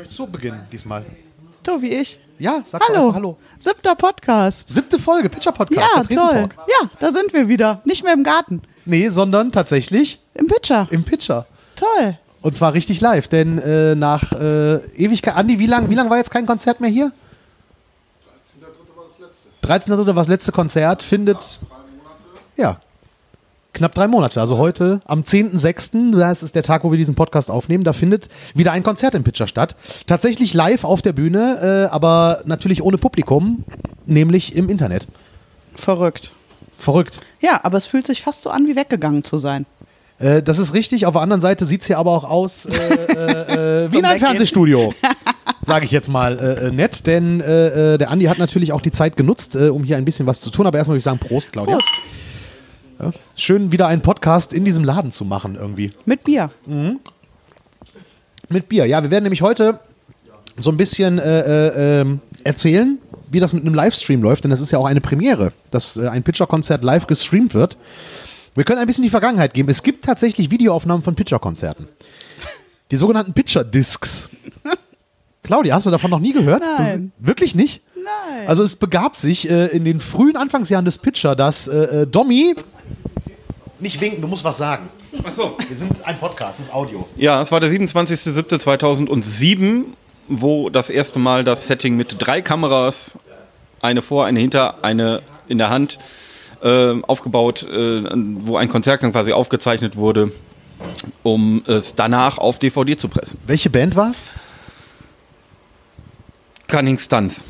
[0.00, 1.04] Möchtest du beginnen diesmal?
[1.62, 2.18] Du, wie ich.
[2.38, 3.02] Ja, sag Hallo.
[3.08, 3.36] einfach Hallo.
[3.58, 4.66] Siebter Podcast.
[4.70, 6.28] Siebte Folge, Pitcher Podcast, Ja, der toll.
[6.30, 6.54] Tresentalk.
[6.68, 7.82] Ja, da sind wir wieder.
[7.84, 8.62] Nicht mehr im Garten.
[8.86, 10.88] Nee, sondern tatsächlich Im Pitcher.
[10.90, 11.44] im Pitcher.
[11.76, 12.16] Toll.
[12.40, 16.16] Und zwar richtig live, denn äh, nach äh, Ewigkeit, Andi, wie lang, wie lang war
[16.16, 17.12] jetzt kein Konzert mehr hier?
[19.62, 20.06] 13.3.
[20.06, 21.60] war das letzte Konzert, findet,
[22.56, 22.80] ja,
[23.72, 24.40] knapp drei Monate.
[24.40, 28.28] Also heute am 10.6., das ist der Tag, wo wir diesen Podcast aufnehmen, da findet
[28.54, 29.76] wieder ein Konzert im Pitcher statt.
[30.06, 33.64] Tatsächlich live auf der Bühne, äh, aber natürlich ohne Publikum,
[34.06, 35.06] nämlich im Internet.
[35.74, 36.32] Verrückt.
[36.78, 37.20] Verrückt.
[37.40, 39.66] Ja, aber es fühlt sich fast so an, wie weggegangen zu sein.
[40.18, 41.06] Äh, das ist richtig.
[41.06, 44.04] Auf der anderen Seite sieht es hier aber auch aus äh, äh, äh, wie in
[44.04, 44.20] einem.
[44.20, 44.92] Fernsehstudio.
[45.62, 48.80] Sage ich jetzt mal äh, äh, nett, denn äh, äh, der Andi hat natürlich auch
[48.80, 50.66] die Zeit genutzt, äh, um hier ein bisschen was zu tun.
[50.66, 51.76] Aber erstmal würde ich sagen, Prost, Claudia.
[51.76, 52.00] Prost.
[53.00, 53.12] Ja.
[53.34, 55.92] Schön, wieder einen Podcast in diesem Laden zu machen irgendwie.
[56.04, 56.50] Mit Bier.
[58.48, 58.84] Mit Bier.
[58.84, 59.80] Ja, wir werden nämlich heute
[60.58, 62.98] so ein bisschen äh, äh, ähm, erzählen,
[63.30, 66.08] wie das mit einem Livestream läuft, denn das ist ja auch eine Premiere, dass äh,
[66.08, 67.78] ein Pitcher-Konzert live gestreamt wird.
[68.54, 69.70] Wir können ein bisschen die Vergangenheit geben.
[69.70, 71.88] Es gibt tatsächlich Videoaufnahmen von Pitcher-Konzerten.
[72.90, 74.28] Die sogenannten Pitcher-Discs.
[75.42, 76.62] Claudia, hast du davon noch nie gehört?
[76.78, 77.12] Nein.
[77.18, 77.80] Du, wirklich nicht?
[78.04, 78.46] Nein.
[78.46, 82.54] Also es begab sich äh, in den frühen Anfangsjahren des Pitcher, dass äh, äh, Domi...
[83.78, 84.88] Nicht winken, du musst was sagen.
[85.24, 85.56] Achso.
[85.66, 87.08] Wir sind ein Podcast, das ist Audio.
[87.16, 89.84] Ja, es war der 27.07.2007,
[90.28, 93.16] wo das erste Mal das Setting mit drei Kameras,
[93.80, 95.98] eine vor, eine hinter, eine in der Hand,
[96.62, 98.02] äh, aufgebaut, äh,
[98.40, 100.30] wo ein Konzert dann quasi aufgezeichnet wurde,
[101.22, 103.40] um es danach auf DVD zu pressen.
[103.46, 104.26] Welche Band war's?
[106.68, 107.46] Cunning Stunts.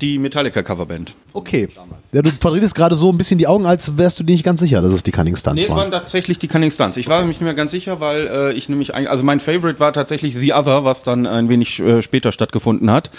[0.00, 1.14] Die Metallica-Coverband.
[1.32, 1.68] Okay.
[2.12, 4.60] Ja, du verdrehst gerade so ein bisschen die Augen, als wärst du dir nicht ganz
[4.60, 5.90] sicher, dass es die Cunning Stunts Nee, es waren waren.
[5.92, 6.96] tatsächlich die Cunning Stunts.
[6.96, 9.78] Ich war mich nicht mehr ganz sicher, weil äh, ich nämlich, ein, also mein Favorite
[9.78, 13.10] war tatsächlich The Other, was dann ein wenig äh, später stattgefunden hat.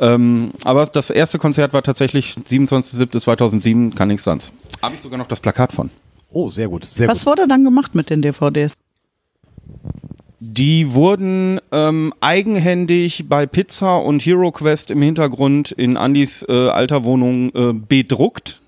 [0.00, 4.52] Ähm, aber das erste Konzert war tatsächlich 27.07.2007 Cunning Stunts.
[4.82, 5.90] Habe ich sogar noch das Plakat von.
[6.30, 7.26] Oh, sehr gut, sehr Was gut.
[7.26, 8.74] wurde dann gemacht mit den DVDs?
[10.44, 17.04] Die wurden ähm, eigenhändig bei Pizza und Hero Quest im Hintergrund in Andys äh, alter
[17.04, 18.60] Wohnung äh, bedruckt.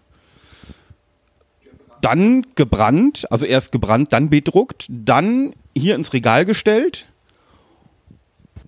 [2.00, 7.06] Dann gebrannt, also erst gebrannt, dann bedruckt, dann hier ins Regal gestellt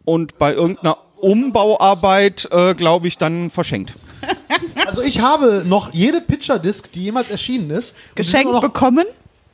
[0.04, 3.94] und bei irgendeiner Umbauarbeit, äh, glaube ich, dann verschenkt.
[4.84, 7.94] Also ich habe noch jede Pitcher-Disc, die jemals erschienen ist.
[8.16, 9.06] Geschenkt bekommen?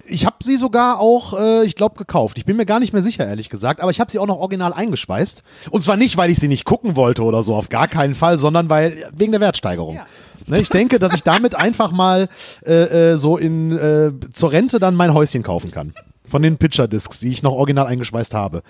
[0.07, 2.39] Ich habe sie sogar auch, äh, ich glaube, gekauft.
[2.39, 3.81] Ich bin mir gar nicht mehr sicher, ehrlich gesagt.
[3.81, 5.43] Aber ich habe sie auch noch original eingeschweißt.
[5.71, 8.39] Und zwar nicht, weil ich sie nicht gucken wollte oder so, auf gar keinen Fall,
[8.39, 10.01] sondern weil wegen der Wertsteigerung.
[10.47, 12.29] Ne, ich denke, dass ich damit einfach mal
[12.67, 15.95] äh, äh, so in äh, zur Rente dann mein Häuschen kaufen kann.
[16.29, 18.63] Von den Pitcher-Discs, die ich noch original eingeschweißt habe.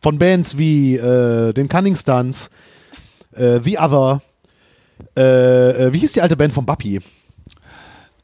[0.00, 2.50] Von Bands wie äh, den Cunning Stunts,
[3.34, 4.22] äh, The Other,
[5.16, 7.00] äh, äh, wie hieß die alte Band von Bappi?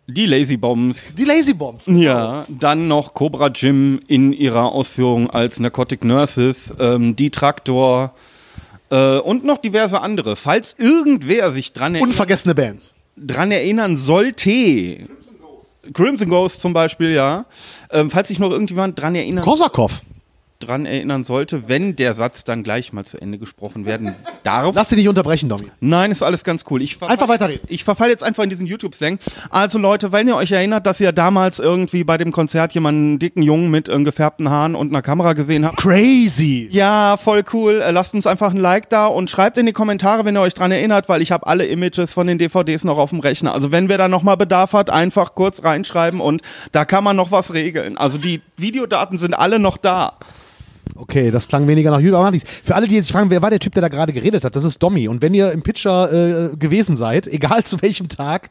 [0.06, 1.14] Die Lazy Bombs.
[1.14, 1.86] Die Lazy Bombs.
[1.86, 8.14] Ja, dann noch Cobra Jim in ihrer Ausführung als Narcotic Nurses, ähm, die Traktor
[8.90, 10.36] äh, und noch diverse andere.
[10.36, 12.92] Falls irgendwer sich dran, erinnern, Unvergessene Bands.
[13.16, 15.08] dran erinnern sollte,
[15.94, 17.46] Crimson Ghost zum Beispiel, ja.
[17.90, 20.02] Ähm, falls sich noch irgendjemand dran erinnern, Korsakov.
[20.64, 24.74] Dran erinnern sollte, wenn der Satz dann gleich mal zu Ende gesprochen werden darf.
[24.74, 25.70] Lass dich nicht unterbrechen, Domi.
[25.80, 26.82] Nein, ist alles ganz cool.
[26.82, 27.60] Ich Einfach weiterreden.
[27.62, 29.18] Jetzt, ich verfall jetzt einfach in diesen YouTube-Slang.
[29.50, 33.42] Also Leute, wenn ihr euch erinnert, dass ihr damals irgendwie bei dem Konzert jemanden dicken
[33.42, 35.76] Jungen mit äh, gefärbten Haaren und einer Kamera gesehen habt.
[35.78, 36.68] Crazy.
[36.70, 37.80] Ja, voll cool.
[37.80, 40.54] Äh, Lasst uns einfach ein Like da und schreibt in die Kommentare, wenn ihr euch
[40.54, 43.54] dran erinnert, weil ich habe alle Images von den DVDs noch auf dem Rechner.
[43.54, 46.42] Also wenn wer da nochmal Bedarf hat, einfach kurz reinschreiben und
[46.72, 47.96] da kann man noch was regeln.
[47.96, 50.18] Also die Videodaten sind alle noch da.
[50.96, 52.50] Okay, das klang weniger nach macht nichts.
[52.62, 54.54] Für alle, die jetzt sich fragen, wer war der Typ, der da gerade geredet hat,
[54.54, 55.08] das ist Domi.
[55.08, 56.12] Und wenn ihr im Pitcher
[56.52, 58.50] äh, gewesen seid, egal zu welchem Tag,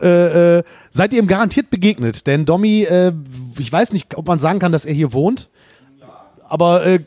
[0.00, 2.26] äh, äh, seid ihr ihm garantiert begegnet.
[2.26, 3.12] Denn Domi, äh,
[3.58, 5.50] ich weiß nicht, ob man sagen kann, dass er hier wohnt,
[6.48, 7.00] aber äh,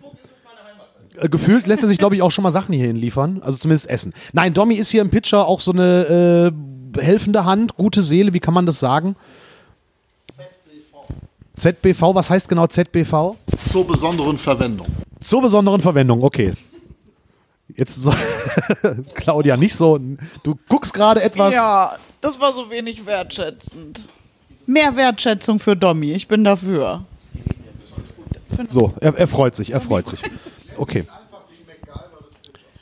[1.19, 3.41] äh, gefühlt lässt er sich, glaube ich, auch schon mal Sachen hierhin liefern.
[3.43, 4.13] Also zumindest essen.
[4.33, 6.51] Nein, Domi ist hier im Pitcher auch so eine
[6.97, 9.15] helfende Hand, gute Seele, wie kann man das sagen?
[11.55, 13.35] ZBV, was heißt genau ZBV?
[13.63, 14.87] zur besonderen Verwendung.
[15.19, 16.53] Zur besonderen Verwendung, okay.
[17.75, 18.13] Jetzt so,
[19.15, 19.99] Claudia, nicht so.
[20.43, 21.53] Du guckst gerade etwas.
[21.53, 24.07] Ja, das war so wenig wertschätzend.
[24.65, 27.05] Mehr Wertschätzung für Domi, ich bin dafür.
[28.69, 30.21] So, er, er freut sich, er freut sich.
[30.77, 31.05] Okay.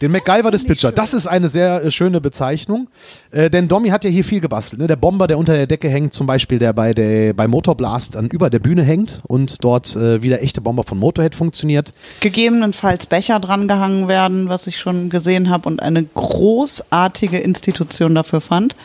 [0.03, 0.91] Den MacGyver des Pitcher.
[0.91, 2.89] Das ist eine sehr äh, schöne Bezeichnung.
[3.31, 4.81] Äh, denn Domi hat ja hier viel gebastelt.
[4.81, 4.87] Ne?
[4.87, 8.27] Der Bomber, der unter der Decke hängt, zum Beispiel, der bei, der, bei Motorblast dann
[8.27, 11.93] über der Bühne hängt und dort äh, wie der echte Bomber von Motorhead funktioniert.
[12.19, 18.75] Gegebenenfalls Becher drangehangen werden, was ich schon gesehen habe und eine großartige Institution dafür fand.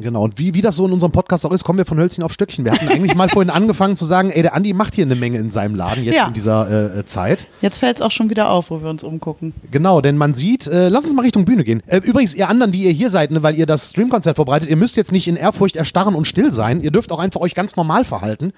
[0.00, 2.24] Genau, und wie, wie das so in unserem Podcast auch ist, kommen wir von Hölzchen
[2.24, 2.64] auf Stöckchen.
[2.64, 5.38] Wir hatten eigentlich mal vorhin angefangen zu sagen, ey, der Andi macht hier eine Menge
[5.38, 6.26] in seinem Laden jetzt Ja.
[6.28, 7.46] in dieser äh, Zeit.
[7.60, 9.52] Jetzt fällt es auch schon wieder auf, wo wir uns umgucken.
[9.70, 11.82] Genau, denn man sieht, äh, lass uns mal Richtung Bühne gehen.
[11.86, 14.76] Äh, übrigens, ihr anderen, die ihr hier seid, ne, weil ihr das Streamkonzert vorbereitet, ihr
[14.76, 16.80] müsst jetzt nicht in Ehrfurcht erstarren und still sein.
[16.80, 18.52] Ihr dürft auch einfach euch ganz normal verhalten.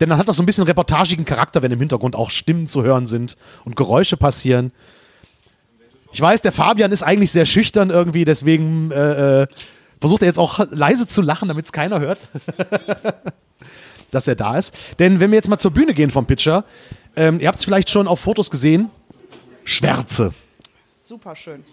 [0.00, 2.82] Denn dann hat das so ein bisschen reportagigen Charakter, wenn im Hintergrund auch Stimmen zu
[2.82, 4.72] hören sind und Geräusche passieren.
[6.12, 9.46] Ich weiß, der Fabian ist eigentlich sehr schüchtern irgendwie, deswegen äh, äh,
[10.00, 12.18] versucht er jetzt auch leise zu lachen, damit es keiner hört,
[14.10, 14.74] dass er da ist.
[14.98, 16.64] Denn wenn wir jetzt mal zur Bühne gehen vom Pitcher,
[17.16, 18.90] ähm, ihr habt es vielleicht schon auf Fotos gesehen,
[19.64, 20.32] Schwärze.
[20.98, 21.64] Super schön.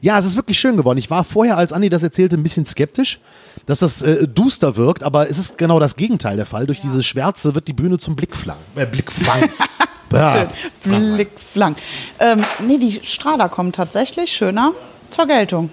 [0.00, 0.98] Ja, es ist wirklich schön geworden.
[0.98, 3.18] Ich war vorher, als Andi das erzählte, ein bisschen skeptisch,
[3.66, 6.66] dass das äh, duster wirkt, aber es ist genau das Gegenteil der Fall.
[6.66, 8.58] Durch diese Schwärze wird die Bühne zum Blickflang.
[8.76, 9.48] Äh, Blickfang.
[10.12, 10.48] ja.
[10.84, 11.76] Blickflang.
[12.20, 14.72] Ähm, nee, die Strahler kommen tatsächlich schöner
[15.10, 15.70] zur Geltung.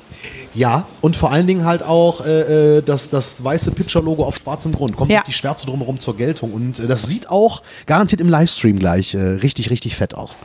[0.54, 4.72] ja, und vor allen Dingen halt auch äh, äh, das, das weiße Pitcher-Logo auf schwarzem
[4.74, 4.96] Grund.
[4.96, 5.22] Kommt Ja.
[5.26, 6.54] die Schwärze drumherum zur Geltung.
[6.54, 10.36] Und äh, das sieht auch garantiert im Livestream gleich äh, richtig, richtig fett aus.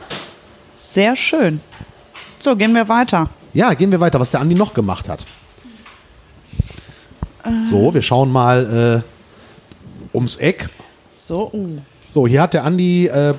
[0.75, 1.59] Sehr schön.
[2.39, 3.29] So, gehen wir weiter.
[3.53, 5.25] Ja, gehen wir weiter, was der Andi noch gemacht hat.
[7.63, 9.03] So, wir schauen mal
[10.13, 10.69] äh, ums Eck.
[11.11, 11.77] So, uh.
[12.09, 13.33] So, hier hat der Andi äh,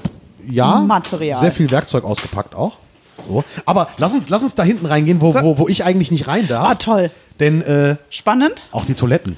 [0.49, 1.39] ja Material.
[1.39, 2.79] sehr viel Werkzeug ausgepackt auch.
[3.27, 6.27] So, aber lass uns, lass uns da hinten reingehen, wo, wo, wo ich eigentlich nicht
[6.27, 6.69] rein darf.
[6.69, 7.11] Ah, toll.
[7.41, 8.55] Denn äh, Spannend.
[8.73, 9.37] auch die Toiletten,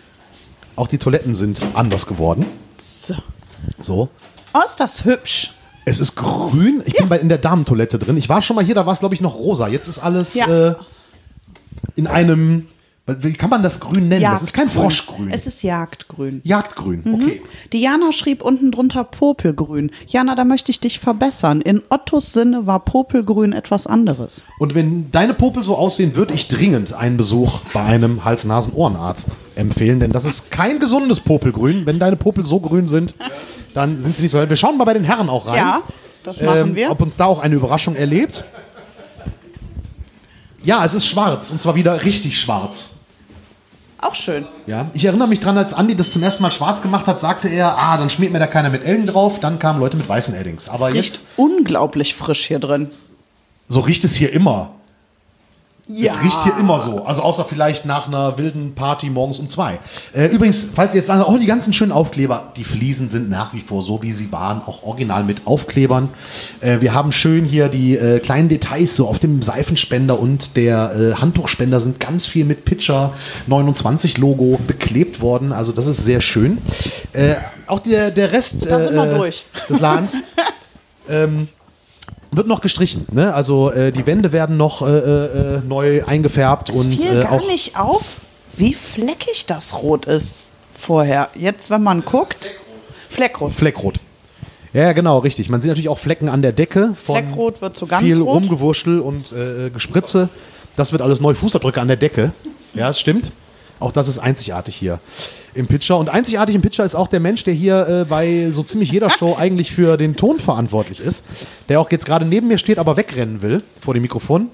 [0.77, 2.47] auch die Toiletten sind anders geworden.
[2.83, 3.15] So.
[3.81, 4.09] So,
[4.53, 5.53] Oh, ist das hübsch.
[5.85, 6.83] es ist grün.
[6.85, 8.17] Ich bin bei, in der Damentoilette drin.
[8.17, 9.69] Ich war schon mal hier, da war es glaube ich noch rosa.
[9.69, 10.69] Jetzt ist alles Ja.
[10.71, 10.75] äh,
[11.97, 12.69] in einem.
[13.07, 14.23] Wie kann man das grün nennen?
[14.23, 14.83] Das ist kein Jagdgrün.
[14.83, 15.31] Froschgrün.
[15.31, 16.41] Es ist Jagdgrün.
[16.43, 17.03] Jagdgrün.
[17.05, 17.43] Okay.
[17.71, 19.91] Diana schrieb unten drunter Popelgrün.
[20.07, 21.61] Jana, da möchte ich dich verbessern.
[21.61, 24.43] In Ottos Sinne war Popelgrün etwas anderes.
[24.59, 30.01] Und wenn deine Popel so aussehen, würde ich dringend einen Besuch bei einem Hals-Nasen-Ohrenarzt empfehlen,
[30.01, 31.85] denn das ist kein gesundes Popelgrün.
[31.85, 33.15] Wenn deine Popel so grün sind,
[33.75, 34.49] dann sind sie nicht so.
[34.49, 35.57] Wir schauen mal bei den Herren auch rein.
[35.59, 35.83] Ja,
[36.23, 36.91] das machen ähm, wir.
[36.91, 38.47] Ob uns da auch eine Überraschung erlebt.
[40.63, 42.94] Ja, es ist schwarz und zwar wieder richtig schwarz.
[44.05, 44.45] Auch schön.
[44.67, 47.49] Ja, ich erinnere mich dran, als Andi das zum ersten Mal schwarz gemacht hat, sagte
[47.49, 50.35] er, ah, dann schmiert mir da keiner mit Ellen drauf, dann kamen Leute mit weißen
[50.35, 50.69] Eddings.
[50.69, 52.91] Aber Es riecht jetzt, unglaublich frisch hier drin.
[53.69, 54.73] so riecht es hier immer.
[55.87, 56.13] Ja.
[56.13, 57.05] Es riecht hier immer so.
[57.05, 59.79] Also außer vielleicht nach einer wilden Party morgens um zwei.
[60.15, 63.53] Äh, übrigens, falls ihr jetzt sagen, oh, die ganzen schönen Aufkleber, die Fliesen sind nach
[63.53, 66.09] wie vor so, wie sie waren, auch original mit Aufklebern.
[66.61, 70.95] Äh, wir haben schön hier die äh, kleinen Details, so auf dem Seifenspender und der
[70.97, 73.13] äh, Handtuchspender sind ganz viel mit Pitcher
[73.47, 75.53] 29 Logo beklebt worden.
[75.53, 76.59] Also das ist sehr schön.
[77.13, 77.35] Äh,
[77.67, 79.45] auch der, der Rest äh, durch.
[79.69, 80.17] des Ladens
[81.11, 81.49] ähm,
[82.37, 83.07] wird noch gestrichen.
[83.13, 83.33] Ne?
[83.35, 87.33] Also äh, die Wände werden noch äh, äh, neu eingefärbt Es und fiel äh, gar
[87.33, 88.17] auch nicht auf,
[88.57, 91.29] wie fleckig das Rot ist vorher.
[91.35, 92.51] Jetzt, wenn man guckt,
[93.09, 93.53] Fleckrot.
[93.53, 94.01] Fleckrot.
[94.73, 95.49] Ja, ja, genau, richtig.
[95.49, 98.43] Man sieht natürlich auch Flecken an der Decke von Fleckrot wird zu ganz viel rot.
[98.43, 100.29] Rumgewurschtel und äh, Gespritze.
[100.77, 101.35] Das wird alles neu.
[101.35, 102.33] Fußabdrücke an der Decke.
[102.75, 103.31] Ja, das stimmt.
[103.79, 104.99] Auch das ist einzigartig hier
[105.55, 105.99] im Pitcher.
[105.99, 109.11] Und einzigartig im Pitcher ist auch der Mensch, der hier äh, bei so ziemlich jeder
[109.11, 111.25] Show eigentlich für den Ton verantwortlich ist.
[111.69, 114.49] Der auch jetzt gerade neben mir steht, aber wegrennen will vor dem Mikrofon.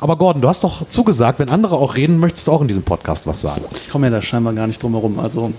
[0.00, 2.82] Aber Gordon, du hast doch zugesagt, wenn andere auch reden, möchtest du auch in diesem
[2.82, 3.64] Podcast was sagen.
[3.84, 5.18] Ich komme ja da scheinbar gar nicht drum herum.
[5.18, 5.52] Also,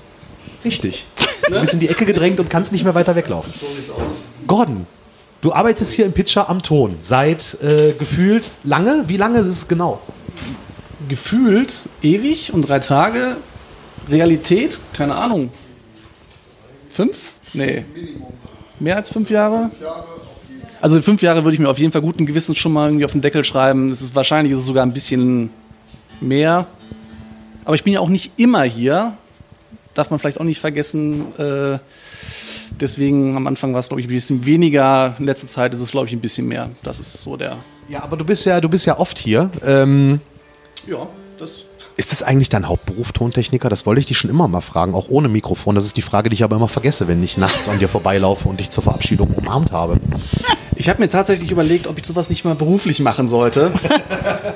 [0.64, 1.06] Richtig.
[1.48, 3.54] Du bist in die Ecke gedrängt und kannst nicht mehr weiter weglaufen.
[3.54, 4.16] So sieht's aus.
[4.48, 4.88] Gordon,
[5.42, 9.04] du arbeitest hier im Pitcher am Ton seit äh, gefühlt lange.
[9.06, 10.00] Wie lange ist es genau?
[11.08, 13.38] gefühlt ewig und drei Tage.
[14.10, 15.50] Realität, keine Ahnung.
[16.90, 17.34] Fünf?
[17.54, 17.86] Nee.
[18.80, 19.72] Mehr als fünf Jahre?
[20.82, 23.12] Also fünf Jahre würde ich mir auf jeden Fall guten Gewissens schon mal irgendwie auf
[23.12, 23.90] den Deckel schreiben.
[23.90, 25.50] Es ist wahrscheinlich ist es sogar ein bisschen
[26.22, 26.68] mehr.
[27.64, 29.18] Aber ich bin ja auch nicht immer hier.
[29.94, 31.34] Darf man vielleicht auch nicht vergessen.
[31.38, 31.80] Äh,
[32.80, 35.16] deswegen am Anfang war es, glaube ich, ein bisschen weniger.
[35.18, 36.70] In letzter Zeit ist es, glaube ich, ein bisschen mehr.
[36.84, 37.58] Das ist so der.
[37.88, 39.50] Ja, aber du bist ja, du bist ja oft hier.
[39.66, 40.20] Ähm,
[40.86, 41.08] Ja,
[41.98, 43.70] ist es eigentlich dein Hauptberuf, Tontechniker?
[43.70, 45.76] Das wollte ich dich schon immer mal fragen, auch ohne Mikrofon.
[45.76, 48.50] Das ist die Frage, die ich aber immer vergesse, wenn ich nachts an dir vorbeilaufe
[48.50, 49.98] und dich zur Verabschiedung umarmt habe.
[50.76, 53.72] Ich habe mir tatsächlich überlegt, ob ich sowas nicht mal beruflich machen sollte.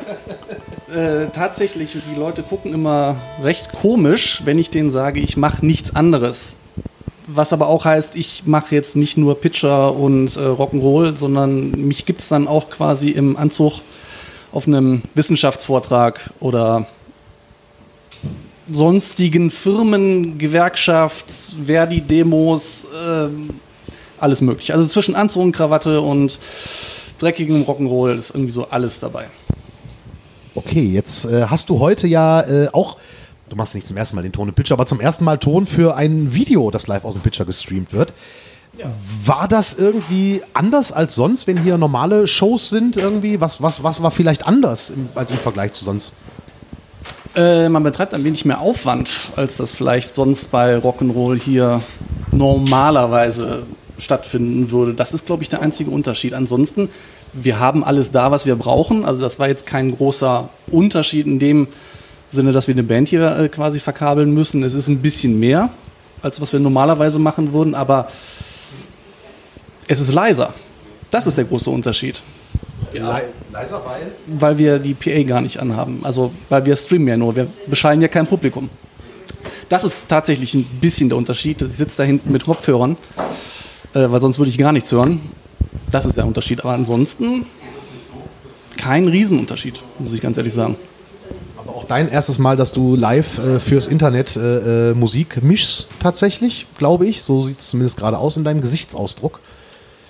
[0.94, 5.96] äh, tatsächlich, die Leute gucken immer recht komisch, wenn ich denen sage, ich mache nichts
[5.96, 6.58] anderes.
[7.28, 12.06] Was aber auch heißt, ich mache jetzt nicht nur Pitcher und äh, Rock'n'Roll, sondern mich
[12.06, 13.80] gibt's dann auch quasi im Anzug
[14.52, 16.88] auf einem Wissenschaftsvortrag oder
[18.72, 23.50] sonstigen Firmen, Gewerkschafts, Verdi-Demos, ähm,
[24.18, 24.74] alles mögliche.
[24.74, 26.40] Also zwischen Anzug und Krawatte und
[27.20, 29.28] dreckigem Rock'n'Roll ist irgendwie so alles dabei.
[30.56, 32.98] Okay, jetzt äh, hast du heute ja äh, auch,
[33.50, 35.66] du machst nicht zum ersten Mal den Ton im Pitcher, aber zum ersten Mal Ton
[35.66, 38.14] für ein Video, das live aus dem Pitcher gestreamt wird.
[39.26, 43.42] War das irgendwie anders als sonst, wenn hier normale Shows sind irgendwie?
[43.42, 46.14] Was, was, was war vielleicht anders im, als im Vergleich zu sonst?
[47.40, 51.82] Äh, man betreibt ein wenig mehr Aufwand, als das vielleicht sonst bei Rock'n'Roll hier
[52.34, 53.64] normalerweise
[53.98, 54.94] stattfinden würde.
[54.94, 56.34] Das ist, glaube ich, der einzige Unterschied.
[56.34, 56.90] Ansonsten,
[57.32, 59.06] wir haben alles da, was wir brauchen.
[59.06, 61.70] Also das war jetzt kein großer Unterschied in dem
[62.30, 64.62] Sinne, dass wir eine Band hier äh, quasi verkabeln müssen.
[64.64, 65.70] Es ist ein bisschen mehr,
[66.22, 68.10] als was wir normalerweise machen würden, aber
[69.88, 70.54] es ist leiser.
[71.10, 72.22] Das ist der große Unterschied.
[73.52, 74.12] Leiser, weil?
[74.40, 76.02] Weil wir die PA gar nicht anhaben.
[76.04, 77.36] Also, weil wir streamen ja nur.
[77.36, 78.70] Wir bescheiden ja kein Publikum.
[79.70, 81.62] Das ist tatsächlich ein bisschen der Unterschied.
[81.62, 82.98] Ich sitze da hinten mit Kopfhörern,
[83.94, 85.32] äh, weil sonst würde ich gar nichts hören.
[85.92, 86.62] Das ist der Unterschied.
[86.62, 87.46] Aber ansonsten
[88.78, 90.78] kein Riesenunterschied, muss ich ganz ehrlich sagen.
[91.58, 95.88] Aber auch dein erstes Mal, dass du live äh, fürs Internet äh, äh, Musik mischst,
[96.00, 97.24] tatsächlich, glaube ich.
[97.24, 99.40] So sieht es zumindest gerade aus in deinem Gesichtsausdruck.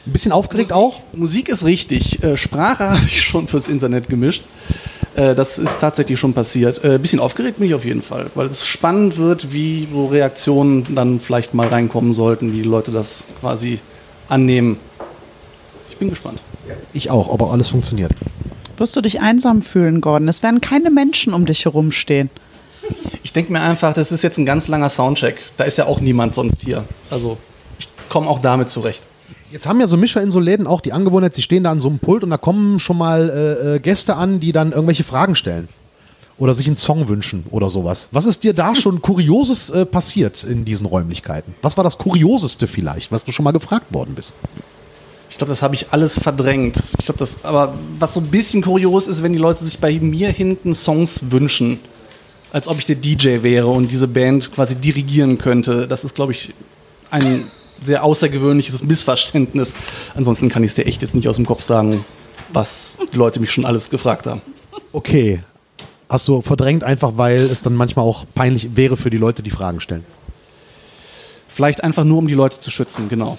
[0.10, 1.02] Ein bisschen aufgeregt auch?
[1.14, 2.24] Musik ist richtig.
[2.24, 4.42] Äh, Sprache habe ich schon fürs Internet gemischt.
[5.14, 6.84] Äh, das ist tatsächlich schon passiert.
[6.84, 10.96] Ein bisschen aufgeregt bin ich auf jeden Fall, weil es spannend wird, wie so Reaktionen
[10.96, 13.82] dann vielleicht mal reinkommen sollten, wie die Leute das quasi
[14.28, 14.78] annehmen.
[15.92, 16.42] Ich bin gespannt.
[16.92, 18.12] Ich auch, ob auch alles funktioniert.
[18.78, 20.28] Wirst du dich einsam fühlen, Gordon?
[20.28, 22.32] Es werden keine Menschen um dich herumstehen.
[23.22, 25.40] Ich denke mir einfach, das ist jetzt ein ganz langer Soundcheck.
[25.58, 26.86] Da ist ja auch niemand sonst hier.
[27.12, 27.38] Also
[27.78, 29.04] ich komme auch damit zurecht.
[29.52, 31.80] Jetzt haben ja so Mischer in so Läden auch die Angewohnheit, sie stehen da an
[31.80, 35.04] so einem Pult und da kommen schon mal äh, äh, Gäste an, die dann irgendwelche
[35.04, 35.68] Fragen stellen.
[36.38, 38.10] Oder sich einen Song wünschen oder sowas.
[38.12, 41.54] Was ist dir da schon Kurioses äh, passiert in diesen Räumlichkeiten?
[41.62, 44.34] Was war das Kurioseste vielleicht, was du schon mal gefragt worden bist?
[45.30, 46.78] Ich glaube, das habe ich alles verdrängt.
[46.98, 50.00] Ich glaube, das, aber was so ein bisschen kurios ist, wenn die Leute sich bei
[50.00, 51.80] mir hinten Songs wünschen,
[52.52, 55.88] als ob ich der DJ wäre und diese Band quasi dirigieren könnte.
[55.88, 56.54] Das ist, glaube ich,
[57.12, 57.44] ein
[57.82, 59.76] sehr außergewöhnliches Missverständnis.
[60.16, 62.04] Ansonsten kann ich es dir echt jetzt nicht aus dem Kopf sagen,
[62.54, 64.42] was die Leute mich schon alles gefragt haben.
[64.92, 65.42] Okay.
[66.10, 69.52] Hast du verdrängt einfach, weil es dann manchmal auch peinlich wäre für die Leute, die
[69.52, 70.04] Fragen stellen?
[71.48, 73.38] Vielleicht einfach nur, um die Leute zu schützen, genau.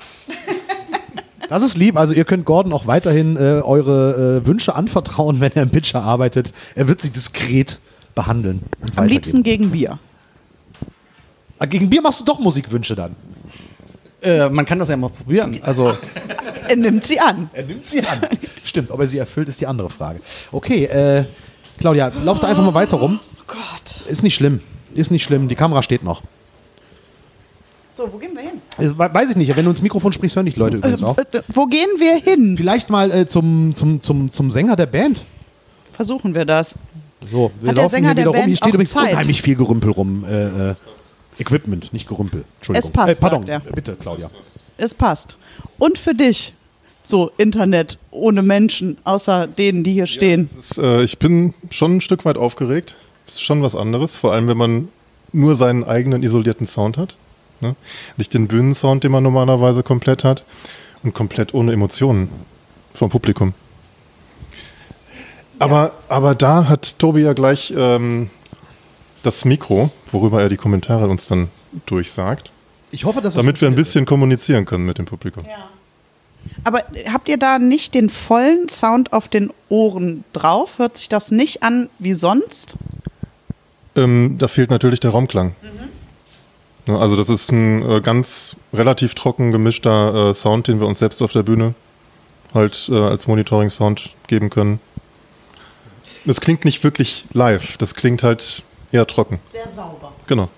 [1.49, 1.97] Das ist lieb.
[1.97, 6.03] Also ihr könnt Gordon auch weiterhin äh, eure äh, Wünsche anvertrauen, wenn er im Pitcher
[6.03, 6.53] arbeitet.
[6.77, 7.81] Er wird sie diskret
[8.15, 8.63] behandeln.
[8.95, 9.99] Am liebsten gegen Bier.
[11.59, 13.17] Ah, Gegen Bier machst du doch Musikwünsche dann.
[14.23, 15.59] Äh, man kann das ja mal probieren.
[15.63, 15.93] Also
[16.69, 17.51] Er nimmt sie an.
[17.53, 18.21] Er nimmt sie an.
[18.65, 20.21] Stimmt, ob er sie erfüllt, ist die andere Frage.
[20.53, 21.25] Okay, äh,
[21.79, 23.19] Claudia, lauf da einfach mal weiter rum.
[23.41, 24.07] Oh Gott.
[24.09, 24.61] Ist nicht schlimm.
[24.95, 25.49] Ist nicht schlimm.
[25.49, 26.23] Die Kamera steht noch.
[27.93, 28.61] So, wo gehen wir hin?
[28.99, 29.55] We- Weiß ich nicht.
[29.57, 31.19] Wenn du ins Mikrofon sprichst, hören dich Leute übrigens auch.
[31.19, 32.57] Äh, wo gehen wir hin?
[32.57, 35.23] Vielleicht mal äh, zum, zum, zum, zum Sänger der Band.
[35.93, 36.77] Versuchen wir das.
[37.31, 38.37] So, wir Hat der laufen Sänger hier der wieder rum.
[38.37, 39.13] Band Hier steht übrigens Zeit?
[39.13, 40.25] unheimlich viel Gerümpel rum.
[40.25, 40.75] Äh, äh,
[41.39, 42.45] Equipment, nicht Gerümpel.
[42.57, 42.89] Entschuldigung.
[42.89, 43.73] Es passt, Äh, pardon, sagt er.
[43.73, 44.31] bitte, Claudia.
[44.77, 45.37] Es passt.
[45.79, 46.55] Und für dich.
[47.03, 50.51] So, Internet ohne Menschen, außer denen, die hier stehen.
[50.55, 52.95] Das, äh, ich bin schon ein Stück weit aufgeregt.
[53.27, 54.89] Das ist schon was anderes, vor allem wenn man
[55.33, 57.17] nur seinen eigenen isolierten Sound hat.
[57.61, 57.75] Ne?
[58.19, 60.45] Nicht den Bühnensound, den man normalerweise komplett hat
[61.03, 62.29] und komplett ohne Emotionen
[62.93, 63.55] vom Publikum.
[65.59, 68.31] Aber, aber da hat Tobi ja gleich ähm,
[69.23, 71.51] das Mikro, worüber er die Kommentare uns dann
[71.87, 72.51] durchsagt,
[72.91, 75.45] Ich hoffe, dass das damit wir ein bisschen kommunizieren können mit dem Publikum.
[76.65, 80.79] Aber habt ihr da nicht den vollen Sound auf den Ohren drauf?
[80.79, 82.77] Hört sich das nicht an wie sonst?
[83.95, 85.55] Ähm, da fehlt natürlich der Raumklang.
[86.87, 90.99] Ne, Also das ist ein äh, ganz relativ trocken gemischter äh, Sound, den wir uns
[90.99, 91.75] selbst auf der Bühne
[92.55, 94.81] halt äh, als Monitoring-Sound geben können.
[96.25, 98.63] Das klingt nicht wirklich live, das klingt halt
[98.93, 99.39] eher trocken.
[99.49, 100.13] Sehr sauber.
[100.27, 100.49] Genau.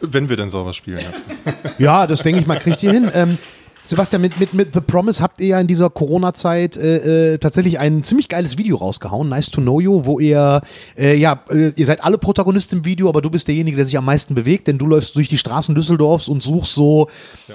[0.00, 1.00] Wenn wir denn sauber spielen.
[1.00, 1.52] Ja.
[1.78, 3.10] Ja, das denke ich mal, kriegt ihr hin.
[3.12, 3.38] Ähm,
[3.86, 7.78] Sebastian, mit, mit, mit The Promise habt ihr ja in dieser Corona-Zeit äh, äh, tatsächlich
[7.78, 10.60] ein ziemlich geiles Video rausgehauen, Nice to Know You, wo ihr,
[10.98, 13.96] äh, ja, äh, ihr seid alle Protagonisten im Video, aber du bist derjenige, der sich
[13.96, 17.08] am meisten bewegt, denn du läufst durch die Straßen Düsseldorfs und suchst so,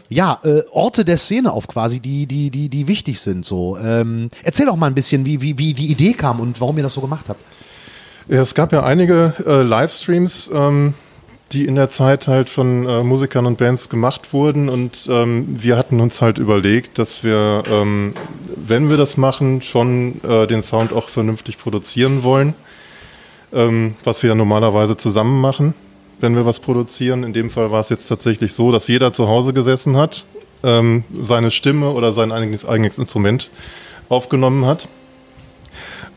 [0.08, 3.46] ja, äh, Orte der Szene auf quasi, die, die, die, die wichtig sind.
[3.46, 3.78] So.
[3.78, 6.84] Ähm, erzähl doch mal ein bisschen, wie, wie, wie die Idee kam und warum ihr
[6.84, 7.42] das so gemacht habt.
[8.28, 10.94] Ja, es gab ja einige äh, Livestreams, ähm,
[11.52, 15.78] die in der Zeit halt von äh, Musikern und Bands gemacht wurden und ähm, wir
[15.78, 18.14] hatten uns halt überlegt, dass wir, ähm,
[18.56, 22.54] wenn wir das machen, schon äh, den Sound auch vernünftig produzieren wollen,
[23.52, 25.74] ähm, was wir ja normalerweise zusammen machen,
[26.20, 27.24] wenn wir was produzieren.
[27.24, 30.26] In dem Fall war es jetzt tatsächlich so, dass jeder zu Hause gesessen hat,
[30.64, 33.50] ähm, seine Stimme oder sein eigenes, eigenes Instrument
[34.10, 34.88] aufgenommen hat.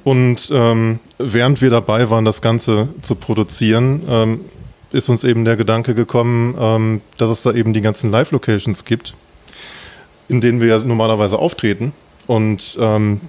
[0.04, 4.40] Und ähm, während wir dabei waren, das Ganze zu produzieren, ähm,
[4.92, 9.14] ist uns eben der Gedanke gekommen, ähm, dass es da eben die ganzen Live-Locations gibt,
[10.28, 11.92] in denen wir ja normalerweise auftreten
[12.26, 13.22] und ähm,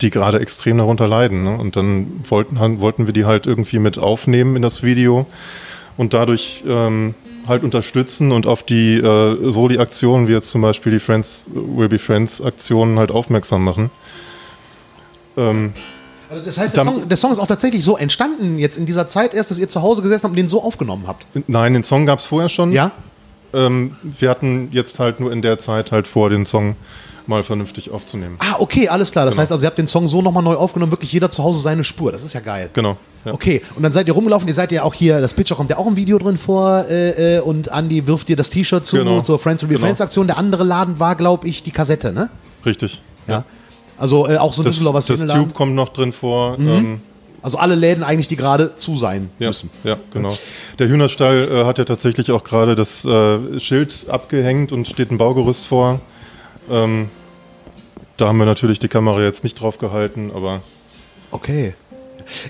[0.00, 1.44] die gerade extrem darunter leiden.
[1.44, 1.56] Ne?
[1.56, 5.26] Und dann wollten, wollten wir die halt irgendwie mit aufnehmen in das Video
[5.96, 7.14] und dadurch ähm,
[7.46, 11.98] halt unterstützen und auf die äh, Soli-Aktionen, wie jetzt zum Beispiel die Friends Will Be
[11.98, 13.90] Friends Aktionen halt aufmerksam machen.
[15.36, 15.72] Ähm,
[16.28, 19.06] also das heißt, der Song, der Song, ist auch tatsächlich so entstanden jetzt in dieser
[19.06, 21.26] Zeit erst, dass ihr zu Hause gesessen habt und den so aufgenommen habt?
[21.46, 22.72] Nein, den Song gab es vorher schon.
[22.72, 22.92] Ja?
[23.52, 26.76] Ähm, wir hatten jetzt halt nur in der Zeit halt vor, den Song
[27.26, 28.36] mal vernünftig aufzunehmen.
[28.38, 29.24] Ah, okay, alles klar.
[29.24, 29.42] Das genau.
[29.42, 31.84] heißt also, ihr habt den Song so nochmal neu aufgenommen, wirklich jeder zu Hause seine
[31.84, 32.12] Spur.
[32.12, 32.70] Das ist ja geil.
[32.72, 32.96] Genau.
[33.24, 33.32] Ja.
[33.32, 35.78] Okay, und dann seid ihr rumgelaufen, ihr seid ja auch hier, das Pitcher kommt ja
[35.78, 39.20] auch im Video drin vor äh, äh und Andy wirft dir das T-Shirt zu genau.
[39.20, 39.86] zur Friends Will Be genau.
[39.86, 40.28] Friends Aktion.
[40.28, 42.30] Der andere Laden war, glaube ich, die Kassette, ne?
[42.64, 43.00] Richtig.
[43.26, 43.34] Ja.
[43.34, 43.44] ja.
[43.98, 46.58] Also äh, auch so ein das, Düsseldorfer Das Tube kommt noch drin vor.
[46.58, 46.68] Mhm.
[46.68, 47.00] Ähm,
[47.42, 49.70] also alle Läden eigentlich, die gerade zu sein ja, müssen.
[49.84, 50.36] Ja, genau.
[50.78, 55.18] Der Hühnerstall äh, hat ja tatsächlich auch gerade das äh, Schild abgehängt und steht ein
[55.18, 56.00] Baugerüst vor.
[56.68, 57.08] Ähm,
[58.16, 60.60] da haben wir natürlich die Kamera jetzt nicht drauf gehalten, aber.
[61.30, 61.74] Okay.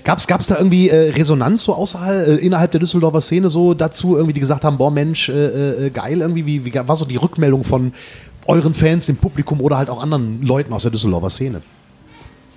[0.03, 4.15] Gab es da irgendwie äh, Resonanz so außerhalb, äh, innerhalb der Düsseldorfer Szene so dazu,
[4.15, 7.17] irgendwie, die gesagt haben, boah Mensch, äh, äh geil irgendwie, wie, wie war so die
[7.17, 7.93] Rückmeldung von
[8.47, 11.61] euren Fans, dem Publikum oder halt auch anderen Leuten aus der Düsseldorfer Szene?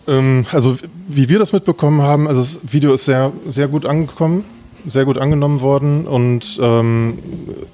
[0.07, 0.79] Ähm, also
[1.09, 4.45] wie wir das mitbekommen haben, also das Video ist sehr, sehr gut angekommen,
[4.89, 7.19] sehr gut angenommen worden und ähm,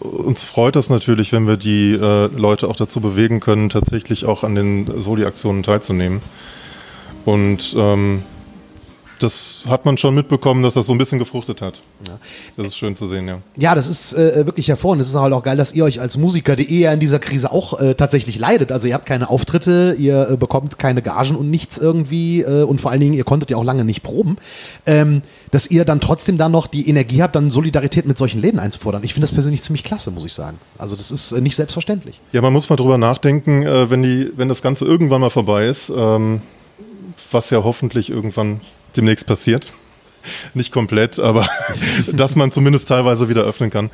[0.00, 4.44] uns freut das natürlich, wenn wir die äh, Leute auch dazu bewegen können, tatsächlich auch
[4.44, 6.20] an den Soli-Aktionen teilzunehmen.
[7.24, 8.22] Und ähm,
[9.18, 11.80] das hat man schon mitbekommen, dass das so ein bisschen gefruchtet hat.
[12.06, 12.18] Ja.
[12.56, 13.38] Das ist schön zu sehen, ja.
[13.56, 15.02] Ja, das ist äh, wirklich hervorragend.
[15.02, 17.50] Es ist halt auch geil, dass ihr euch als Musiker, die eher in dieser Krise
[17.50, 18.72] auch äh, tatsächlich leidet.
[18.72, 22.80] Also ihr habt keine Auftritte, ihr äh, bekommt keine Gagen und nichts irgendwie äh, und
[22.80, 24.36] vor allen Dingen, ihr konntet ja auch lange nicht proben,
[24.84, 28.60] ähm, dass ihr dann trotzdem dann noch die Energie habt, dann Solidarität mit solchen Läden
[28.60, 29.02] einzufordern.
[29.04, 30.58] Ich finde das persönlich ziemlich klasse, muss ich sagen.
[30.78, 32.20] Also das ist äh, nicht selbstverständlich.
[32.32, 35.66] Ja, man muss mal drüber nachdenken, äh, wenn, die, wenn das Ganze irgendwann mal vorbei
[35.66, 35.90] ist.
[35.94, 36.42] Ähm
[37.32, 38.60] was ja hoffentlich irgendwann
[38.96, 39.72] demnächst passiert.
[40.54, 41.48] Nicht komplett, aber
[42.12, 43.90] dass man zumindest teilweise wieder öffnen kann.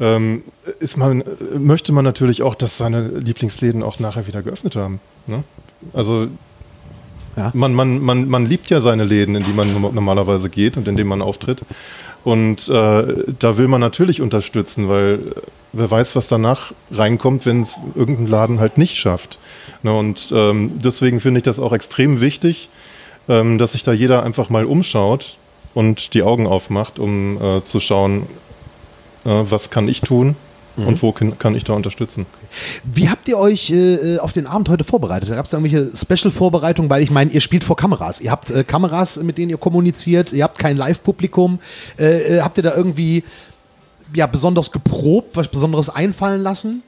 [0.00, 0.42] Ähm,
[0.80, 1.22] ist man,
[1.58, 5.00] möchte man natürlich auch, dass seine Lieblingsläden auch nachher wieder geöffnet haben.
[5.26, 5.44] Ne?
[5.92, 6.28] Also
[7.36, 7.50] ja.
[7.54, 10.96] man, man, man, man liebt ja seine Läden, in die man normalerweise geht und in
[10.96, 11.62] denen man auftritt.
[12.22, 15.34] Und äh, da will man natürlich unterstützen, weil
[15.74, 19.38] wer weiß, was danach reinkommt, wenn es irgendein Laden halt nicht schafft.
[19.82, 19.96] Ne?
[19.96, 22.70] Und ähm, deswegen finde ich das auch extrem wichtig,
[23.28, 25.36] ähm, dass sich da jeder einfach mal umschaut
[25.74, 28.22] und die Augen aufmacht, um äh, zu schauen,
[29.24, 30.36] äh, was kann ich tun
[30.76, 30.86] mhm.
[30.86, 32.26] und wo kann, ich da unterstützen.
[32.84, 35.30] Wie habt ihr euch äh, auf den Abend heute vorbereitet?
[35.30, 36.90] Gab es da irgendwelche Special-Vorbereitungen?
[36.90, 38.20] Weil ich meine, ihr spielt vor Kameras.
[38.20, 40.32] Ihr habt äh, Kameras, mit denen ihr kommuniziert.
[40.32, 41.58] Ihr habt kein Live-Publikum.
[41.98, 43.24] Äh, äh, habt ihr da irgendwie
[44.14, 46.82] ja, besonders geprobt, was Besonderes einfallen lassen?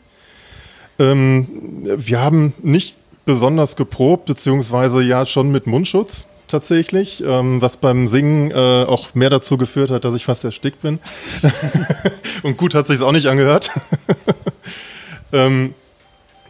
[0.98, 1.48] Ähm,
[1.84, 2.96] wir haben nicht
[3.26, 9.30] besonders geprobt, beziehungsweise ja schon mit Mundschutz tatsächlich, ähm, was beim Singen äh, auch mehr
[9.30, 11.00] dazu geführt hat, dass ich fast erstickt bin.
[12.42, 13.70] Und gut hat sich auch nicht angehört.
[15.32, 15.74] ähm,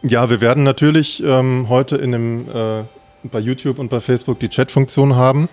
[0.03, 2.83] ja, wir werden natürlich ähm, heute in dem, äh,
[3.23, 5.49] bei YouTube und bei Facebook die Chat-Funktion haben.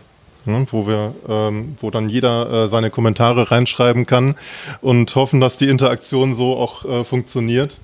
[0.47, 4.35] Ne, wo wir, ähm, wo dann jeder äh, seine Kommentare reinschreiben kann
[4.83, 7.81] und hoffen, dass die Interaktion so auch äh, funktioniert.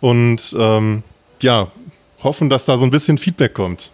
[0.00, 1.02] Und ähm,
[1.42, 1.68] ja,
[2.24, 3.90] hoffen, dass da so ein bisschen Feedback kommt.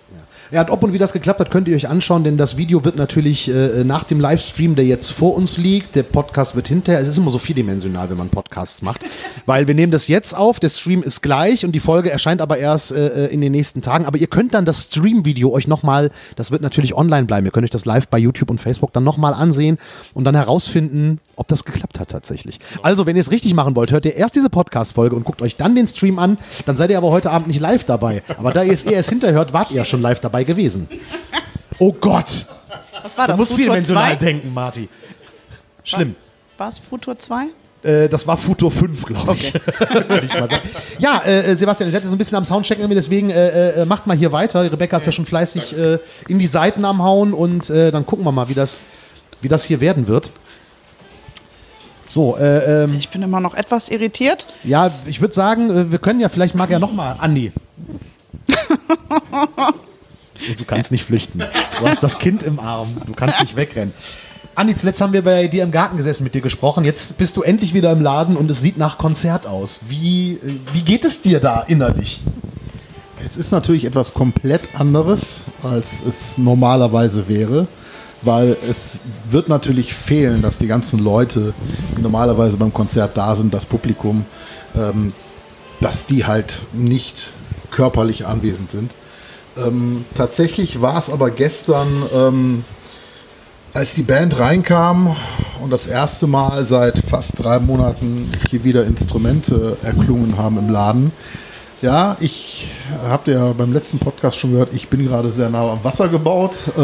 [0.53, 2.85] Ja, und ob und wie das geklappt hat, könnt ihr euch anschauen, denn das Video
[2.85, 7.01] wird natürlich äh, nach dem Livestream, der jetzt vor uns liegt, der Podcast wird hinterher,
[7.01, 9.03] es ist immer so vierdimensional, wenn man Podcasts macht,
[9.47, 12.59] weil wir nehmen das jetzt auf, der Stream ist gleich und die Folge erscheint aber
[12.59, 16.11] erst äh, äh in den nächsten Tagen, aber ihr könnt dann das Stream-Video euch nochmal,
[16.35, 19.05] das wird natürlich online bleiben, ihr könnt euch das live bei YouTube und Facebook dann
[19.05, 19.79] nochmal ansehen
[20.15, 22.59] und dann herausfinden, ob das geklappt hat tatsächlich.
[22.83, 25.57] Also, wenn ihr es richtig machen wollt, hört ihr erst diese Podcast-Folge und guckt euch
[25.57, 28.23] dann den Stream an, dann seid ihr aber heute Abend nicht live dabei.
[28.37, 30.89] Aber da ihr es erst hinterhört, wart ihr ja schon live dabei dabei gewesen.
[31.79, 32.47] Oh Gott.
[33.03, 33.37] Was war das?
[33.37, 34.89] Du musst vierdimensional denken, Marty.
[35.85, 36.15] Schlimm.
[36.59, 37.47] War es Futur 2?
[37.83, 39.55] Äh, das war Futur 5, glaube ich.
[39.55, 40.21] Okay.
[40.25, 40.33] ich
[40.99, 43.85] ja, äh, äh, Sebastian, ihr seid jetzt so ein bisschen am Soundchecken, deswegen äh, äh,
[43.87, 44.71] macht mal hier weiter.
[44.71, 45.99] Rebecca ist ja schon fleißig äh,
[46.29, 48.83] in die Seiten am Hauen und dann gucken wir mal, wie das,
[49.41, 50.31] wie das hier werden wird.
[52.09, 54.47] So, äh, ähm, Ich bin immer noch etwas irritiert.
[54.65, 57.53] ja, ich würde sagen, wir können ja, vielleicht mag ja nochmal, Andi.
[60.57, 61.43] du kannst nicht flüchten.
[61.79, 62.97] Du hast das Kind im Arm.
[63.07, 63.93] Du kannst nicht wegrennen.
[64.55, 66.85] Andi, zuletzt haben wir bei dir im Garten gesessen, mit dir gesprochen.
[66.85, 69.81] Jetzt bist du endlich wieder im Laden und es sieht nach Konzert aus.
[69.89, 70.39] Wie, äh,
[70.73, 72.21] wie geht es dir da innerlich?
[73.25, 77.69] Es ist natürlich etwas komplett anderes, als es normalerweise wäre,
[78.23, 78.99] weil es
[79.31, 81.55] wird natürlich fehlen, dass die ganzen Leute,
[81.97, 84.25] die normalerweise beim Konzert da sind, das Publikum,
[84.75, 85.13] ähm,
[85.81, 87.31] dass die halt nicht
[87.71, 88.91] körperlich anwesend sind.
[89.57, 92.65] Ähm, tatsächlich war es aber gestern, ähm,
[93.73, 95.17] als die Band reinkam
[95.63, 101.13] und das erste Mal seit fast drei Monaten hier wieder Instrumente erklungen haben im Laden,
[101.83, 102.69] ja, ich
[103.05, 106.57] habe ja beim letzten Podcast schon gehört, ich bin gerade sehr nah am Wasser gebaut,
[106.77, 106.81] äh,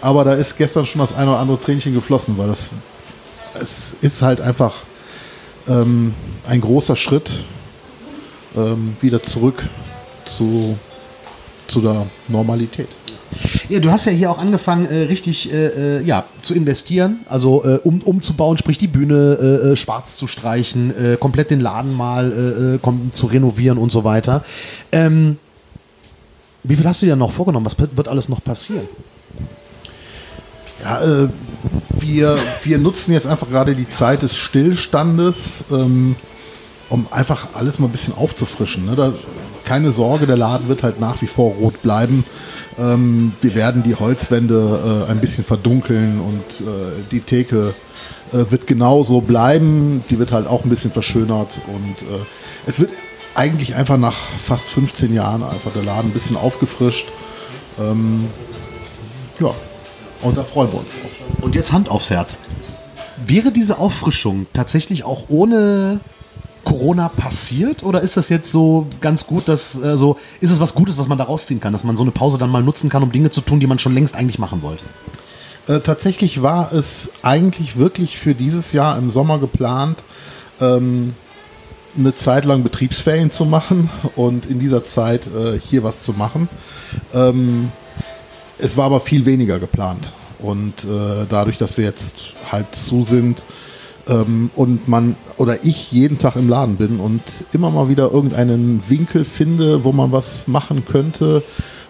[0.00, 2.66] aber da ist gestern schon das eine oder andere Tränchen geflossen, weil das
[3.60, 4.74] es ist halt einfach
[5.68, 6.14] ähm,
[6.48, 7.44] ein großer Schritt
[8.56, 9.64] ähm, wieder zurück
[10.24, 10.76] zu,
[11.68, 12.88] zu der Normalität.
[13.68, 17.64] Ja, du hast ja hier auch angefangen, äh, richtig äh, äh, ja, zu investieren, also
[17.64, 22.78] äh, um, umzubauen, sprich die Bühne äh, äh, schwarz zu streichen, komplett den Laden mal
[23.10, 24.44] zu renovieren und so weiter.
[24.92, 25.38] Ähm,
[26.62, 27.66] wie viel hast du dir noch vorgenommen?
[27.66, 28.88] Was wird alles noch passieren?
[30.82, 31.00] Ja,
[31.90, 36.16] wir, wir nutzen jetzt einfach gerade die Zeit des Stillstandes, ähm,
[36.88, 38.86] um einfach alles mal ein bisschen aufzufrischen.
[38.86, 38.94] Ne?
[38.96, 39.12] Da,
[39.66, 42.24] keine Sorge, der Laden wird halt nach wie vor rot bleiben.
[42.78, 47.74] Ähm, wir werden die Holzwände äh, ein bisschen verdunkeln und äh, die Theke
[48.32, 50.04] äh, wird genauso bleiben.
[50.08, 52.20] Die wird halt auch ein bisschen verschönert und äh,
[52.66, 52.90] es wird
[53.34, 57.08] eigentlich einfach nach fast 15 Jahren einfach der Laden ein bisschen aufgefrischt.
[57.78, 58.26] Ähm,
[59.40, 59.50] ja,
[60.22, 61.10] und da freuen wir uns drauf.
[61.42, 62.38] Und jetzt Hand aufs Herz.
[63.26, 66.00] Wäre diese Auffrischung tatsächlich auch ohne
[66.66, 70.74] Corona passiert oder ist das jetzt so ganz gut, dass äh, so ist es was
[70.74, 73.04] Gutes, was man da rausziehen kann, dass man so eine Pause dann mal nutzen kann,
[73.04, 74.82] um Dinge zu tun, die man schon längst eigentlich machen wollte?
[75.68, 80.02] Äh, tatsächlich war es eigentlich wirklich für dieses Jahr im Sommer geplant,
[80.60, 81.14] ähm,
[81.96, 86.48] eine Zeit lang Betriebsferien zu machen und in dieser Zeit äh, hier was zu machen.
[87.14, 87.70] Ähm,
[88.58, 90.12] es war aber viel weniger geplant.
[90.40, 93.44] Und äh, dadurch, dass wir jetzt halt zu sind
[94.08, 98.82] ähm, und man oder ich jeden Tag im Laden bin und immer mal wieder irgendeinen
[98.88, 101.42] Winkel finde, wo man was machen könnte,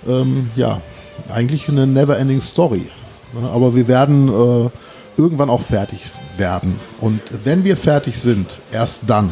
[0.09, 0.81] ähm, ja,
[1.29, 2.87] eigentlich eine never-ending Story.
[3.33, 4.71] Ne, Aber wir werden äh,
[5.17, 6.03] irgendwann auch fertig
[6.37, 6.79] werden.
[7.01, 9.31] Und wenn wir fertig sind, erst dann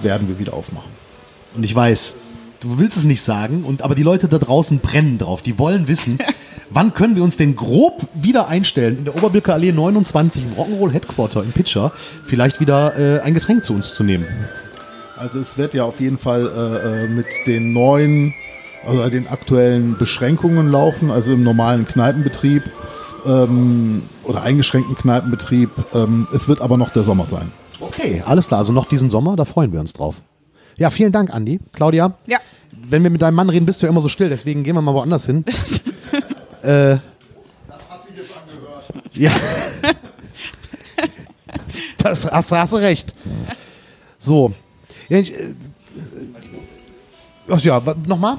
[0.00, 0.90] werden wir wieder aufmachen.
[1.56, 2.16] Und ich weiß,
[2.60, 5.42] du willst es nicht sagen, und, aber die Leute da draußen brennen drauf.
[5.42, 6.18] Die wollen wissen,
[6.70, 10.92] wann können wir uns denn grob wieder einstellen, in der Oberbilker Allee 29 im Rock'n'Roll
[10.92, 11.92] Headquarter in Pitcher,
[12.24, 14.26] vielleicht wieder äh, ein Getränk zu uns zu nehmen.
[15.16, 18.34] Also es wird ja auf jeden Fall äh, äh, mit den neuen,
[18.86, 22.62] also den aktuellen Beschränkungen laufen, also im normalen Kneipenbetrieb
[23.26, 25.70] ähm, oder eingeschränkten Kneipenbetrieb.
[25.94, 27.50] Ähm, es wird aber noch der Sommer sein.
[27.80, 28.58] Okay, alles klar.
[28.58, 30.16] Also noch diesen Sommer, da freuen wir uns drauf.
[30.76, 31.58] Ja, vielen Dank, Andi.
[31.72, 32.38] Claudia, Ja.
[32.88, 34.82] wenn wir mit deinem Mann reden, bist du ja immer so still, deswegen gehen wir
[34.82, 35.44] mal woanders hin.
[36.62, 36.98] äh,
[39.12, 39.32] ja.
[41.98, 43.14] das hast, hast du recht.
[44.18, 44.52] So.
[45.08, 45.54] Ja, ich, äh,
[47.48, 48.38] ach ja, nochmal?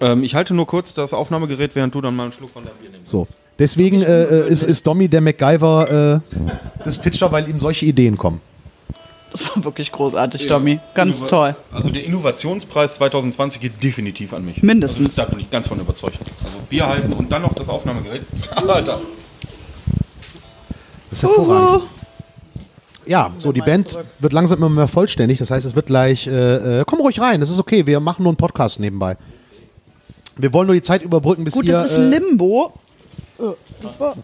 [0.00, 2.72] Ähm, ich halte nur kurz das Aufnahmegerät, während du dann mal einen Schluck von der
[2.72, 3.10] Bier nimmst.
[3.10, 3.26] So.
[3.58, 8.16] Deswegen äh, äh, ist, ist Domi der MacGyver äh, des Pitcher, weil ihm solche Ideen
[8.16, 8.40] kommen.
[9.32, 10.78] Das war wirklich großartig, Tommy.
[10.94, 11.56] Ganz Innova- toll.
[11.72, 14.62] Also der Innovationspreis 2020 geht definitiv an mich.
[14.62, 15.18] Mindestens.
[15.18, 16.18] Also da bin ich ganz von überzeugt.
[16.44, 18.22] Also Bier halten und dann noch das Aufnahmegerät.
[18.68, 19.00] Alter.
[21.10, 21.82] Das ist hervorragend.
[21.82, 21.88] Uhu.
[23.04, 25.38] Ja, so die Band wird langsam immer mehr vollständig.
[25.38, 26.26] Das heißt, es wird gleich.
[26.26, 27.86] Äh, äh, komm ruhig rein, das ist okay.
[27.86, 29.16] Wir machen nur einen Podcast nebenbei.
[30.36, 31.72] Wir wollen nur die Zeit überbrücken, bis Gut, ihr.
[31.72, 32.72] das ist äh, Limbo.
[33.38, 33.42] Äh,
[33.82, 34.14] Das war,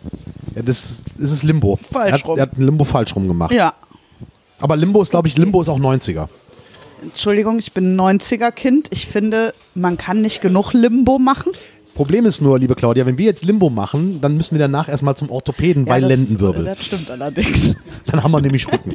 [0.54, 1.78] ja, das, das ist Limbo.
[1.90, 2.38] Falsch er hat, rum.
[2.38, 3.52] Er hat ein Limbo falsch rum gemacht.
[3.52, 3.72] ja.
[4.60, 6.28] Aber Limbo ist, glaube ich, Limbo ist auch 90er.
[7.02, 8.88] Entschuldigung, ich bin ein 90er-Kind.
[8.90, 11.52] Ich finde, man kann nicht genug Limbo machen.
[11.98, 15.16] Problem ist nur, liebe Claudia, wenn wir jetzt Limbo machen, dann müssen wir danach erstmal
[15.16, 16.64] zum Orthopäden bei das, Lendenwirbel.
[16.64, 17.74] Das stimmt allerdings.
[18.06, 18.94] Dann haben wir nämlich Rücken.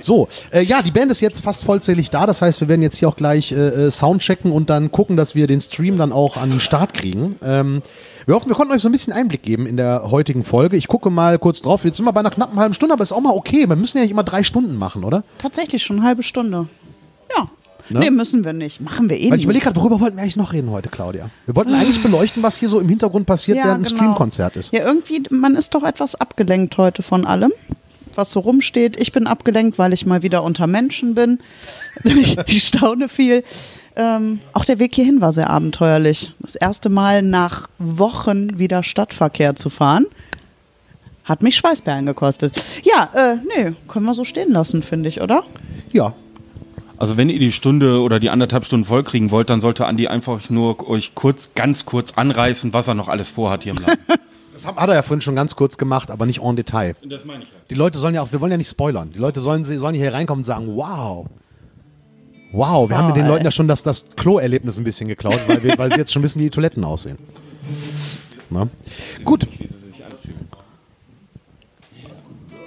[0.00, 2.26] So, äh, ja, die Band ist jetzt fast vollzählig da.
[2.26, 5.16] Das heißt, wir werden jetzt hier auch gleich äh, äh, Sound checken und dann gucken,
[5.16, 7.36] dass wir den Stream dann auch an den Start kriegen.
[7.42, 7.80] Ähm,
[8.26, 10.76] wir hoffen, wir konnten euch so ein bisschen Einblick geben in der heutigen Folge.
[10.76, 11.86] Ich gucke mal kurz drauf.
[11.86, 13.66] Jetzt sind wir bei einer knappen halben Stunde, aber ist auch mal okay.
[13.66, 15.24] Wir müssen ja nicht immer drei Stunden machen, oder?
[15.38, 16.66] Tatsächlich schon eine halbe Stunde.
[17.34, 17.48] Ja.
[17.92, 18.00] Ne?
[18.00, 18.80] Nee, müssen wir nicht.
[18.80, 19.44] Machen wir eh Weil ich nicht.
[19.44, 21.30] überlege gerade, worüber wollten wir eigentlich noch reden heute, Claudia?
[21.46, 23.96] Wir wollten eigentlich beleuchten, was hier so im Hintergrund passiert, während ein genau.
[23.96, 24.72] Streamkonzert ist.
[24.72, 27.52] Ja, irgendwie, man ist doch etwas abgelenkt heute von allem.
[28.14, 29.00] was so rumsteht.
[29.00, 31.38] Ich bin abgelenkt, weil ich mal wieder unter Menschen bin.
[32.04, 33.42] ich, ich staune viel.
[33.96, 36.32] Ähm, auch der Weg hierhin war sehr abenteuerlich.
[36.40, 40.06] Das erste Mal nach Wochen wieder Stadtverkehr zu fahren.
[41.24, 42.54] Hat mich Schweißperlen gekostet.
[42.82, 45.44] Ja, äh, nee, können wir so stehen lassen, finde ich, oder?
[45.92, 46.14] Ja.
[46.98, 50.06] Also wenn ihr die Stunde oder die anderthalb Stunden voll kriegen wollt, dann sollte Andi
[50.08, 53.98] einfach nur euch kurz, ganz kurz anreißen, was er noch alles vorhat hier im Laden.
[54.54, 56.94] Das hat er ja vorhin schon ganz kurz gemacht, aber nicht en Detail.
[57.08, 57.56] das meine ich ja.
[57.70, 59.10] Die Leute sollen ja auch, wir wollen ja nicht spoilern.
[59.12, 61.26] Die Leute sollen, sie- sollen hier reinkommen und sagen, wow.
[62.52, 63.26] Wow, wir haben mit den.
[63.26, 66.22] Leuten ja schon das, das Klo-Erlebnis ein bisschen geklaut, weil, wir, weil sie jetzt schon
[66.22, 67.16] wissen, wie die Toiletten aussehen.
[68.50, 68.68] Na?
[69.24, 69.48] Gut.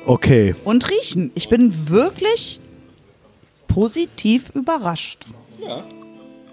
[0.06, 0.56] Okay.
[0.64, 1.32] Und riechen.
[1.36, 2.60] Ich bin wirklich
[3.76, 5.26] positiv überrascht.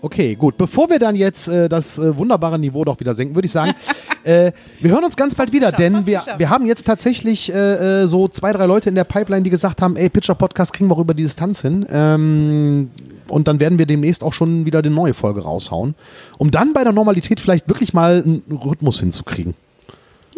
[0.01, 0.57] Okay, gut.
[0.57, 3.75] Bevor wir dann jetzt äh, das äh, wunderbare Niveau doch wieder senken, würde ich sagen,
[4.25, 8.07] äh, wir hören uns ganz bald wieder, denn wir, wir haben jetzt tatsächlich äh, äh,
[8.09, 10.97] so zwei, drei Leute in der Pipeline, die gesagt haben, ey, Pitcher Podcast kriegen wir
[10.97, 11.87] auch über die Distanz hin.
[11.93, 12.91] Ähm,
[13.29, 15.95] und dann werden wir demnächst auch schon wieder eine neue Folge raushauen,
[16.39, 19.55] um dann bei der Normalität vielleicht wirklich mal einen Rhythmus hinzukriegen.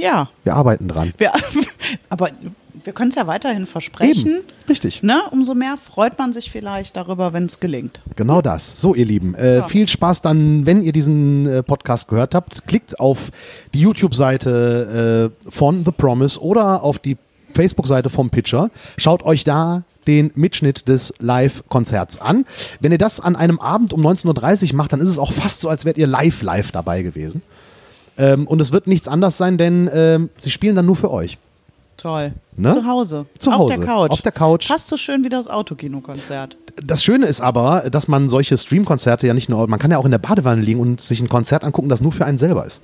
[0.04, 0.28] Ja.
[0.44, 1.14] Wir arbeiten dran.
[1.16, 1.32] Wir,
[2.10, 2.28] aber
[2.84, 4.26] wir können es ja weiterhin versprechen.
[4.26, 4.44] Eben.
[4.68, 5.02] Richtig.
[5.02, 5.22] Ne?
[5.30, 8.02] Umso mehr freut man sich vielleicht darüber, wenn es gelingt.
[8.14, 8.82] Genau das.
[8.82, 12.66] So, ihr Lieben, äh, viel Spaß dann, wenn ihr diesen äh, Podcast gehört habt.
[12.66, 13.30] Klickt auf
[13.72, 17.16] die YouTube-Seite äh, von The Promise oder auf die
[17.54, 18.70] Facebook-Seite vom Pitcher.
[18.98, 22.44] Schaut euch da den Mitschnitt des Live-Konzerts an.
[22.80, 25.60] Wenn ihr das an einem Abend um 19.30 Uhr macht, dann ist es auch fast
[25.60, 27.40] so, als wärt ihr live, live dabei gewesen.
[28.16, 31.38] Ähm, und es wird nichts anders sein, denn ähm, sie spielen dann nur für euch.
[31.96, 32.32] Toll.
[32.56, 32.74] Ne?
[32.74, 33.26] Zu Hause.
[33.38, 33.78] Zu Auf Hause.
[33.78, 34.10] der Couch.
[34.10, 34.66] Auf der Couch.
[34.66, 36.56] Fast so schön wie das Autokino-Konzert.
[36.82, 40.04] Das Schöne ist aber, dass man solche Stream-Konzerte ja nicht nur, man kann ja auch
[40.04, 42.82] in der Badewanne liegen und sich ein Konzert angucken, das nur für einen selber ist.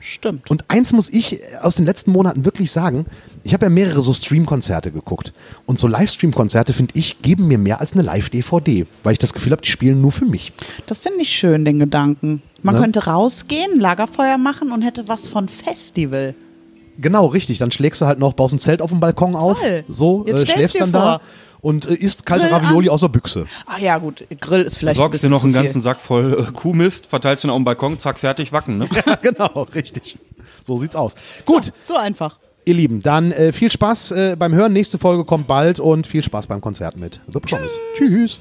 [0.00, 0.50] Stimmt.
[0.50, 3.04] Und eins muss ich aus den letzten Monaten wirklich sagen,
[3.44, 5.32] ich habe ja mehrere so Stream-Konzerte geguckt.
[5.66, 9.52] Und so Livestream-Konzerte, finde ich, geben mir mehr als eine Live-DVD, weil ich das Gefühl
[9.52, 10.52] habe, die spielen nur für mich.
[10.86, 12.42] Das finde ich schön, den Gedanken.
[12.62, 12.80] Man Ne?
[12.80, 16.34] könnte rausgehen, Lagerfeuer machen und hätte was von Festival.
[16.98, 17.58] Genau, richtig.
[17.58, 19.84] Dann schlägst du halt noch, baust ein Zelt auf dem Balkon auf, Toll.
[19.88, 21.20] so, äh, schläfst dann da vor.
[21.60, 22.64] Und äh, isst kalte Grill an.
[22.66, 23.46] Ravioli aus der Büchse.
[23.66, 25.62] Ach ja, gut, Grill ist vielleicht ein Sorgst dir bisschen noch zu einen viel.
[25.64, 28.78] ganzen Sack voll äh, Kuhmist, verteilst ihn auf dem Balkon, zack, fertig, wacken.
[28.78, 28.88] Ne?
[29.06, 30.18] Ja, genau, richtig.
[30.62, 31.14] So sieht's aus.
[31.46, 32.38] Gut, So einfach.
[32.64, 34.72] ihr Lieben, dann äh, viel Spaß äh, beim Hören.
[34.72, 37.74] Nächste Folge kommt bald und viel Spaß beim Konzert mit The Promise.
[37.96, 38.40] Tschüss.